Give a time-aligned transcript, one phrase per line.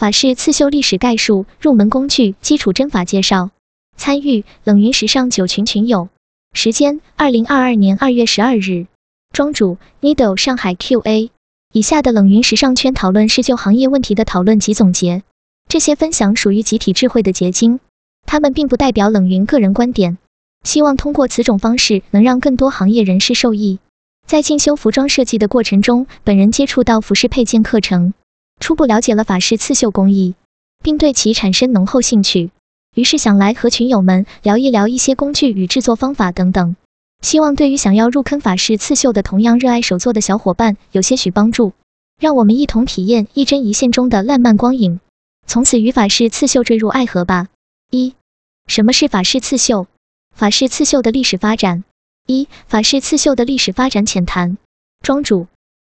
[0.00, 3.50] 法式刺绣历史概述、入门工具、基础针法介绍。
[3.98, 6.08] 参与冷云时尚九群群友。
[6.54, 8.86] 时间：二零二二年二月十二日。
[9.30, 11.28] 庄主：Needle 上海 QA。
[11.74, 15.22] 以下的冷云时尚圈讨论是就行业问题的讨论及总结，
[15.68, 17.78] 这些分享属于集体智慧的结晶，
[18.24, 20.16] 他们并不代表冷云个人观点。
[20.64, 23.80] 希望通过此种方式能让更多行业人士受益。
[24.26, 28.14] 在进修服装设计的过程中，本人接触到服饰配件课程。
[28.60, 30.34] 初步了解了法式刺绣工艺，
[30.82, 32.50] 并对其产生浓厚兴趣，
[32.94, 36.76] 于是想来和群友们聊一聊一些工具与制作方法等等，
[37.22, 41.72] 希望对于想要入坑法式刺绣的同样热爱手作的小伙伴有些许帮助。
[42.20, 45.00] 让我们一同体验一针一线中的烂漫光影，
[45.46, 47.48] 从此与法式刺绣坠入爱河吧。
[47.90, 48.14] 一、
[48.66, 49.86] 什么是法式刺绣？
[50.36, 51.82] 法式刺绣的历史发展。
[52.26, 54.58] 一、法式刺绣的历史发展浅谈。
[55.00, 55.46] 庄主，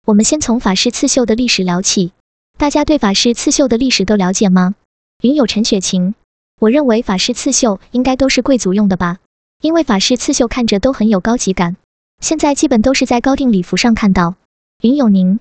[0.03, 2.11] 我们先从法式刺绣的历史聊起。
[2.57, 4.75] 大家对法式刺绣的历史都了解吗？
[5.21, 6.15] 云友陈雪晴，
[6.57, 9.17] 我认为法式刺绣应该都是贵族用的吧，
[9.61, 11.75] 因为法式刺绣看着都很有高级感，
[12.21, 14.35] 现在基本都是在高定礼服上看到。
[14.81, 15.39] 云友宁，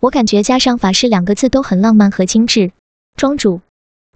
[0.00, 2.70] 我感觉加上法式两个字都很浪漫和精致。
[3.16, 3.60] 庄主，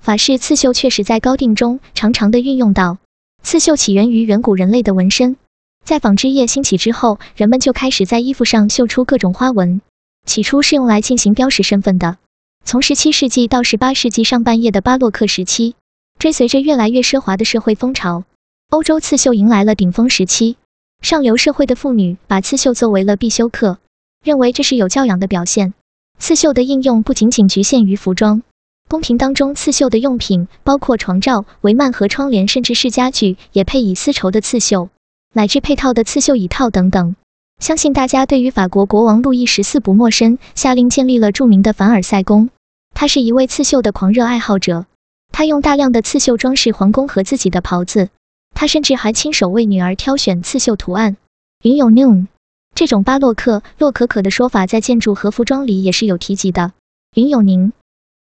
[0.01, 2.99] 法式刺绣确实在高定中常常的运用到。
[3.43, 5.37] 刺绣起源于远古人类的纹身，
[5.85, 9.81] 在纺织业兴起之后，人们就开始在衣服上绣出各种花纹，
[10.25, 12.19] 起初是用来进行标识身份的。
[12.67, 15.77] 从十七世纪到十八世纪上半叶的巴洛克时期，
[16.19, 18.25] 追随着越来越奢华的社会风潮，
[18.71, 20.57] 欧洲刺绣迎来了顶峰时期。
[21.01, 23.79] 上流社会的妇女把刺绣作为了必修课，
[24.25, 25.75] 认为这是有教养的表现。
[26.19, 28.43] 刺绣的应用不仅仅局限于服装，
[28.89, 34.89] 宫廷当中刺绣的用品包括床罩、帷幔和窗帘，甚至是家具也配以丝绸的刺绣，
[35.33, 37.15] 乃至配套的刺绣椅套等等。
[37.59, 42.51] 相信大家对于法国国王路易十四不陌生，下令建立了著名的凡尔赛宫。
[42.95, 44.87] 他是一位刺绣的狂热爱好者，
[45.33, 48.11] 他用大量的刺绣装饰皇宫和自己的袍子，
[48.55, 51.17] 他甚至还亲手为女儿挑选刺绣图案。
[51.63, 52.27] 云有 noon，
[52.75, 56.73] 这种巴洛克、洛可可的说法在建筑和服装里也是有提及的。
[57.15, 57.73] 云有宁，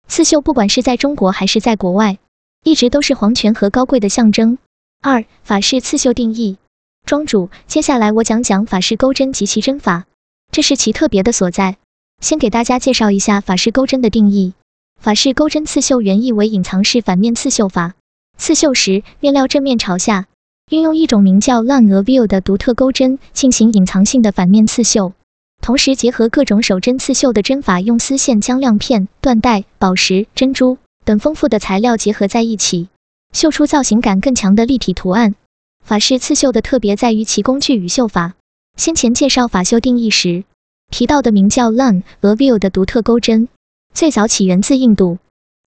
[0.08, 2.18] 刺绣不管是在中国还是在国外，
[2.64, 4.58] 一直都是皇权和高贵的象征。
[5.02, 6.58] 二、法式刺绣定义。
[7.06, 10.06] 庄主，接下来我讲讲法式钩针及其针法，
[10.52, 11.78] 这是其特别的所在。
[12.20, 14.54] 先给大家介绍一下法式钩针的定义。
[15.00, 17.94] 法式钩针刺绣原意为隐藏式反面刺绣法，
[18.40, 20.26] 刺绣时面料正面朝下，
[20.72, 25.14] 运用一种名叫 l a n g v i e 的独特钩针进行隐藏性的反面刺绣，
[25.62, 32.90] 同时结合各种手针刺绣的针法，用丝线将亮片、缎带、宝石、珍珠等丰富的材料结合在一起，
[33.32, 35.36] 绣出造型感更强的立体图案。
[35.85, 38.34] 法式刺绣的特别在于其工具与绣法。
[38.75, 40.44] 先前介绍法绣定义时
[40.90, 43.47] 提到的名叫 l a n g v i e 的独特钩针。
[43.94, 45.19] 最早起源自印度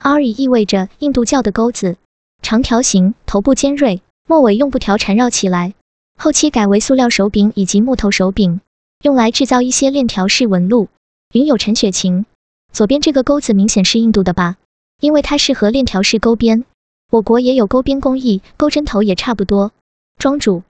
[0.02, 1.96] ，R 意味着印度教的钩子，
[2.42, 5.74] 长条形，头部尖锐，末尾用布条缠绕起来。
[6.18, 8.60] 后期改为塑料手柄以及木头手柄，
[9.04, 10.88] 用来制造一些链条式纹路。
[11.32, 12.26] 云有陈雪晴，
[12.72, 14.56] 左边这个钩子明显是印度的吧？
[15.00, 16.64] 因为它适合链条式钩边。
[17.08, 19.70] 我国也有钩边工艺，钩针头也差不多。
[20.18, 20.64] 庄主，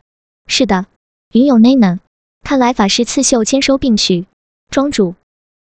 [0.46, 0.84] 是的。
[1.32, 2.00] 云有 Nana，
[2.44, 4.26] 看来法式刺绣兼收并蓄。
[4.68, 5.14] 庄主。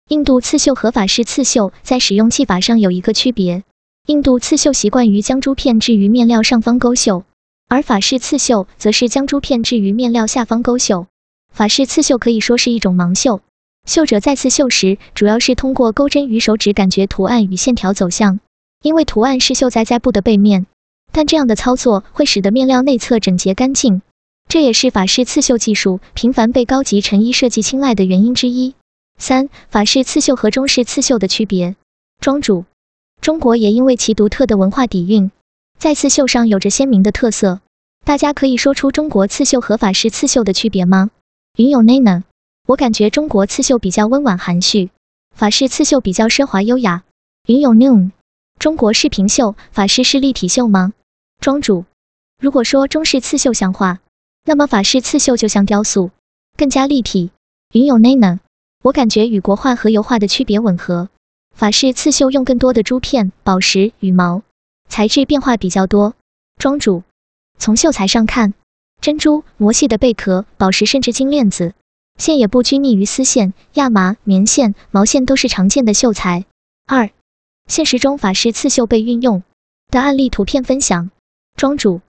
[0.08, 3.64] 印度刺绣和法式刺绣在使用技法上有一个区别，
[4.06, 7.24] 印度刺绣习惯于将珠片置于面料上方勾绣，
[7.66, 11.06] 而法式刺绣则是将珠片置于面料下方勾绣。
[11.50, 13.40] 法式刺绣可以说是一种盲绣，
[13.86, 18.38] 绣者在刺绣时主要是通过钩针与手指感觉图案与线条走向，
[18.82, 20.66] 因为图案是绣在在布的背面，
[21.18, 24.02] 但这样的操作会使得面料内侧整洁干净，
[24.48, 28.76] 这也是法式刺绣技术频繁被高级成衣设计青睐的原因之一。
[29.18, 31.74] 三、法式刺绣和中式刺绣的区别。
[32.20, 32.66] 庄主，
[33.20, 35.32] 中国也因为其独特的文化底蕴，
[35.76, 37.58] 在刺绣上有着鲜明的特色。
[38.04, 41.10] 大家可以说出中国刺绣和法式刺绣的区别吗？
[41.56, 42.22] 云有 Nana，
[42.64, 44.90] 我感觉中国刺绣比较温婉含蓄，
[45.34, 47.02] 法式刺绣比较奢华优雅。
[47.48, 48.12] 云有 Noon，
[48.60, 50.92] 中国是平绣，法式是立体绣吗？
[51.40, 51.84] 庄主，
[52.40, 54.00] 如果说中式刺绣像画，
[54.44, 56.10] 那么法式刺绣就像雕塑，
[56.56, 57.30] 更加立体。
[57.72, 58.40] 云有 Nana。
[58.82, 61.08] 我感觉与国画和油画的区别吻合，
[61.54, 64.42] 法式刺绣用更多的珠片、宝石、羽毛，
[64.88, 66.14] 材质变化比较多。
[66.58, 67.02] 庄主，
[67.58, 68.54] 从绣材上看，
[69.00, 71.74] 珍珠、磨细的贝壳、宝石甚至金链子，
[72.18, 76.44] 线也不拘泥于丝线、亚麻、棉线、毛线都是常见的绣材。
[76.86, 77.10] 二、
[77.68, 79.42] 现实中法式刺绣被运用
[79.88, 81.10] 的案例图片分享。
[81.58, 82.02] 庄主，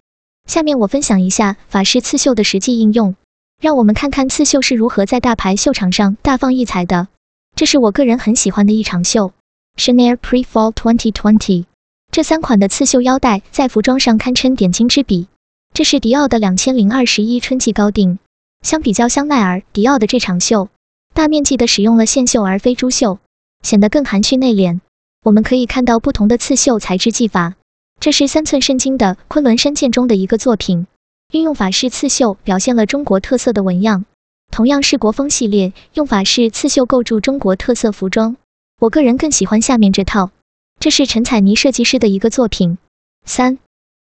[0.45, 3.15] 下面我分享一下法式刺绣的实际应用。
[3.59, 7.07] 让我们看看刺绣是如何在大牌秀场上大放异彩的。
[7.55, 9.33] 这是我个人很喜欢的一场秀
[9.75, 11.65] ，Chanel Pre-Fall 2020。
[12.11, 15.27] 这三款的刺绣腰带在服装上堪称点睛之笔。
[15.73, 18.19] 这是迪奥的两千零二十一春季高定。
[18.61, 20.69] 相比较香奈儿、迪奥的这场秀，
[21.15, 23.17] 大面积的使用了线绣而非珠绣，
[23.63, 24.79] 显得更含蓄内敛。
[25.23, 27.55] 我们可以看到不同的刺绣材质技法。
[27.99, 30.87] 这是三寸圣经的昆仑山剑中的一个作品，
[31.33, 34.05] 运用法式刺绣表现了中国特色的纹样。
[34.51, 38.37] 同样是国风系列，用法式刺绣构筑中国特色服装。
[38.79, 40.31] 我个人更喜欢下面这套，
[40.79, 42.77] 这是陈彩妮设计师的一个作品。
[43.25, 43.59] 三、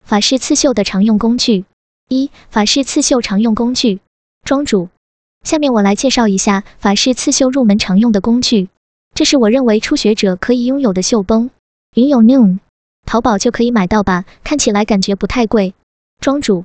[0.04, 1.64] 法式刺绣的常用工具。
[2.08, 3.98] 一、法式刺绣常用工具。
[4.44, 4.88] 庄主，
[5.42, 8.69] 下面我来介绍一下法式刺绣入门常用的工具。
[9.14, 11.50] 这是我认为初学者可以拥有的绣绷。
[11.96, 12.60] 云有 Noon。
[13.11, 14.25] 淘宝就可以买到吧？
[14.45, 15.75] 看起来感觉不太贵。
[16.21, 16.65] 庄主，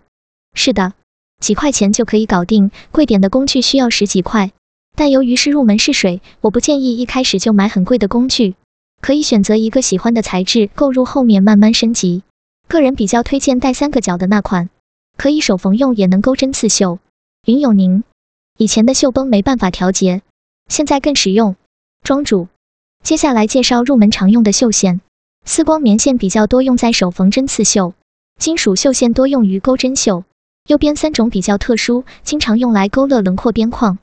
[0.54, 0.94] 是的，
[1.40, 4.52] 几块钱就可以搞定，贵点的工具需要十几块。
[4.96, 8.54] 但由于是入门试水，我不建议一开始就买很贵的工具，
[9.02, 12.22] 可以选择一个喜欢的材质购入，后面慢慢升级。
[12.68, 14.70] 个人比较推荐带三个角的那款，
[15.18, 17.00] 可以手缝用，也能钩针刺绣。
[17.48, 18.04] 云有宁，
[18.60, 20.22] 以前的绣绷没办法调节，
[20.68, 21.56] 现在更实用。
[22.04, 22.50] 庄主，
[23.02, 25.02] 接下来介绍入门常用的绣线。
[25.46, 27.94] 丝光棉线比较多用在手缝针刺绣，
[28.40, 30.26] 金属绣线多用于钩针绣。
[30.68, 34.00] 右边三种比较特殊，经常用来勾勒轮廓边框。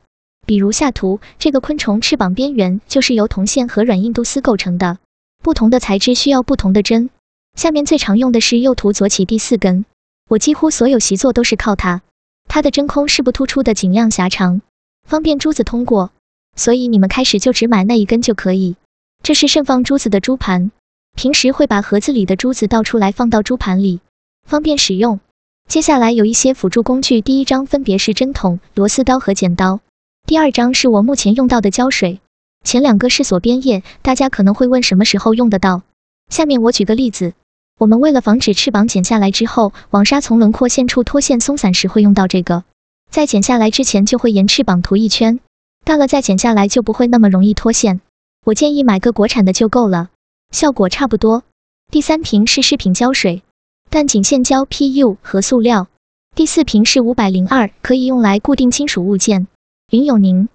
[0.47, 4.99] 比如下图这个昆虫翅膀边缘就是由铜线和软硬度丝构成的。
[5.43, 7.11] 不同的材质需要不同的针。
[7.57, 9.85] 下面最常用的是右图左起第四根，
[10.29, 12.03] 我几乎所有习作都是靠它。
[12.49, 14.63] 它的针空是不突出的，尽量狭长，
[15.09, 16.13] 方便珠子通过。
[16.55, 18.77] 所以你们开始就只买那一根就可以。
[19.25, 20.71] 这是盛放珠子的珠盘。
[21.15, 24.01] 平时会把盒子里的珠子倒出来放到珠盘里，
[24.45, 25.21] 方便使用。
[25.69, 29.81] 接下来有一些辅助工具，第一张分别是针筒、螺丝刀和剪刀，
[30.27, 32.21] 第二张是我目前用到的胶水，
[32.65, 35.83] 前两个是锁边叶，大家可能会问什么时候用得到。
[36.29, 37.35] 下面我举个例子，
[37.79, 42.65] 我们为了防止翅膀剪下来之后，网纱从轮廓线处脱线松散时会用到这个，
[43.11, 45.41] 在剪下来之前就会沿翅膀涂一圈，
[45.85, 48.01] 到了再剪下来就不会那么容易脱线。
[48.45, 50.09] 我建议买个国产的就够了。
[50.53, 51.43] 效果差不多。
[51.91, 53.43] 第三瓶是饰品胶水，
[53.91, 55.89] 但仅限胶 PU 和塑料。
[56.37, 59.49] 第四瓶是五百零二，可以用来固定金属物件。
[59.91, 60.49] 云有宁，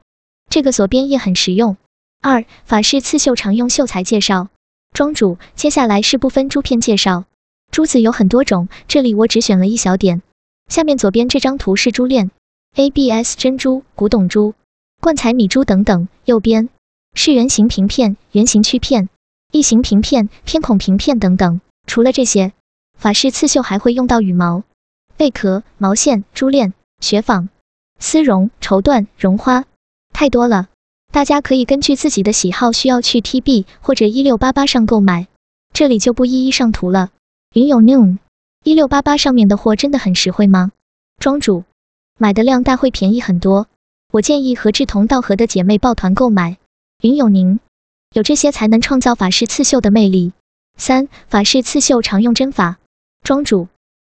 [0.49, 1.77] 这个锁边也很实用。
[2.21, 4.47] 二法式刺绣常用绣材介绍。
[4.93, 7.25] 庄主，接下来是部分珠片介绍。
[7.69, 10.23] 珠子有很多种，这里我只选了一小点。
[10.67, 12.31] 下面左边这张图是珠链
[12.75, 14.55] ，ABS 珍珠、古董珠、
[14.99, 16.07] 冠彩米珠等等。
[16.25, 16.69] 右边
[17.13, 19.09] 是圆形平片、圆形曲片。
[19.51, 21.61] 异形平片、偏孔平片等等。
[21.85, 22.51] 除了这些，
[22.97, 24.63] 法式刺绣还会用到羽毛、
[25.15, 27.49] 贝壳、毛线、珠链、雪纺、
[27.99, 29.63] 丝绒、绸缎、绒花，
[30.11, 30.67] 太多了。
[31.11, 35.27] 大家可以根据自己的喜好，需要去 TB 或者一六八八上购买，
[35.71, 37.11] 这里就不一一上图了。
[37.53, 38.17] 云有 Noon，
[38.63, 40.73] 一六八八上面的货真的很实惠吗？
[41.19, 41.63] 庄主，
[42.19, 43.67] 买的量大会便宜很多，
[44.11, 46.57] 我建议和志同道合的姐妹抱团购买。
[47.01, 47.59] 云有宁。
[48.13, 50.33] 有这些才能创造法式刺绣的魅力。
[50.77, 52.77] 三、法式刺绣常用针法。
[53.23, 53.67] 庄主，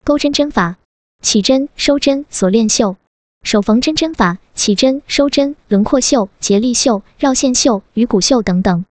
[0.05, 0.77] 钩针针法，
[1.23, 2.97] 起针、收针、锁链绣；
[3.43, 8.85] 手缝针针法，起针、收针、轮廓绣、结力绣、绕线绣、鱼骨绣等等。